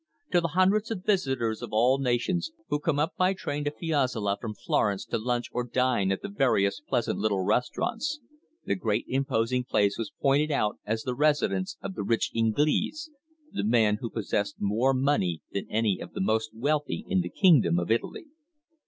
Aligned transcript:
To 0.31 0.41
the 0.41 0.47
hundreds 0.57 0.89
of 0.89 1.05
visitors 1.05 1.61
of 1.61 1.69
all 1.73 1.99
nations, 1.99 2.51
who 2.69 2.79
came 2.79 2.97
up 2.97 3.15
by 3.17 3.35
train 3.35 3.65
to 3.65 3.69
Fiesole 3.71 4.35
from 4.41 4.55
Florence 4.55 5.05
to 5.05 5.19
lunch 5.19 5.49
or 5.51 5.63
dine 5.63 6.11
at 6.11 6.23
the 6.23 6.27
various 6.27 6.79
pleasant 6.81 7.19
little 7.19 7.43
restaurants, 7.43 8.19
the 8.65 8.73
great 8.73 9.05
imposing 9.07 9.63
place 9.63 9.99
was 9.99 10.11
pointed 10.19 10.49
out 10.49 10.79
as 10.87 11.03
the 11.03 11.13
residence 11.13 11.77
of 11.83 11.93
the 11.93 12.01
rich 12.01 12.31
"Inglese" 12.33 13.11
the 13.51 13.63
man 13.63 13.99
who 14.01 14.09
possessed 14.09 14.55
more 14.59 14.95
money 14.95 15.43
than 15.51 15.69
any 15.69 15.99
of 16.01 16.13
the 16.13 16.21
most 16.21 16.49
wealthy 16.51 17.05
in 17.07 17.21
the 17.21 17.29
kingdom 17.29 17.77
of 17.77 17.91
Italy. 17.91 18.25